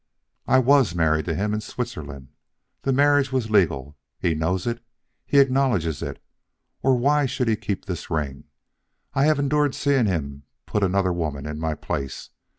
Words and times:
"I 0.47 0.57
was 0.57 0.95
married 0.95 1.25
to 1.25 1.35
him 1.35 1.53
in 1.53 1.61
Switzerland. 1.61 2.29
The 2.81 2.91
marriage 2.91 3.31
was 3.31 3.51
legal; 3.51 3.99
he 4.17 4.33
knows 4.33 4.65
it, 4.65 4.83
he 5.27 5.37
acknowledges 5.37 6.01
it, 6.01 6.19
or 6.81 6.97
why 6.97 7.27
should 7.27 7.47
he 7.47 7.55
keep 7.55 7.85
this 7.85 8.09
ring. 8.09 8.45
I 9.13 9.25
have 9.25 9.37
endured 9.37 9.75
seeing 9.75 10.07
him 10.07 10.41
put 10.65 10.81
another 10.81 11.13
woman 11.13 11.45
in 11.45 11.59
my 11.59 11.75
place. 11.75 12.31